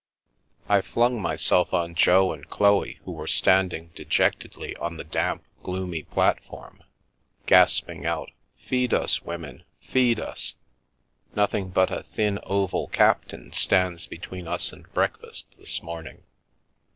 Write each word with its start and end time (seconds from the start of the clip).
I 0.67 0.81
flung 0.81 1.21
myself 1.21 1.75
on 1.75 1.93
Jo 1.93 2.31
and 2.33 2.49
Chloe, 2.49 2.99
who 3.05 3.11
were 3.11 3.27
standing 3.27 3.91
dejectedly 3.93 4.75
on 4.77 4.97
the 4.97 5.03
damp, 5.03 5.43
gloomy 5.61 6.01
platform, 6.01 6.81
gasping 7.45 8.03
out" 8.03 8.31
Feed 8.67 8.95
us, 8.95 9.21
women, 9.21 9.63
feed 9.79 10.19
us. 10.19 10.55
Nothing 11.35 11.69
but 11.69 11.91
a' 11.91 12.01
thin 12.15 12.39
oval 12.41 12.87
captain' 12.87 13.51
stands 13.53 14.07
between 14.07 14.47
us 14.47 14.73
and 14.73 14.91
breakfast 14.95 15.45
this 15.59 15.83
morning." 15.83 16.23